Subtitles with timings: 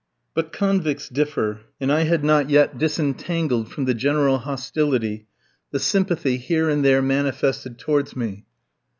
[0.33, 5.27] But convicts differ, and I had not yet disentangled from the general hostility
[5.69, 8.45] the sympathy here and there manifested towards me.